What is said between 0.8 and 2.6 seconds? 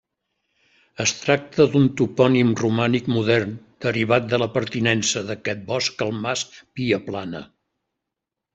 Es tracta d'un topònim